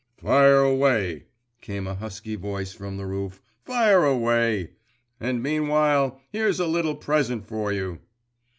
[0.17, 1.27] 'Fire away!'
[1.61, 3.39] came a husky voice from the roof.
[3.65, 4.71] 'Fire away!
[5.19, 7.99] And meanwhile here's a little present for you!